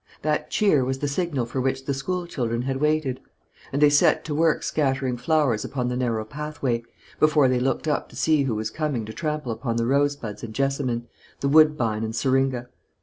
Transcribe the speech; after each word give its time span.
That 0.23 0.49
cheer 0.49 0.83
was 0.83 0.97
the 0.97 1.07
signal 1.07 1.45
for 1.45 1.61
which 1.61 1.85
the 1.85 1.93
school 1.93 2.25
children 2.25 2.63
had 2.63 2.77
waited; 2.81 3.19
and 3.71 3.79
they 3.79 3.91
set 3.91 4.25
to 4.25 4.33
work 4.33 4.63
scattering 4.63 5.15
flowers 5.15 5.63
upon 5.63 5.89
the 5.89 5.95
narrow 5.95 6.25
pathway, 6.25 6.81
before 7.19 7.47
they 7.47 7.59
looked 7.59 7.87
up 7.87 8.09
to 8.09 8.15
see 8.15 8.45
who 8.45 8.55
was 8.55 8.71
coming 8.71 9.05
to 9.05 9.13
trample 9.13 9.51
upon 9.51 9.75
the 9.75 9.85
rosebuds 9.85 10.41
and 10.43 10.55
jessamine, 10.55 11.07
the 11.41 11.49
woodbine 11.49 12.03
and 12.03 12.15
seringa. 12.15 12.67